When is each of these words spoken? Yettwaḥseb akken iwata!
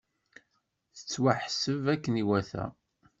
Yettwaḥseb 0.97 1.83
akken 1.93 2.19
iwata! 2.21 2.65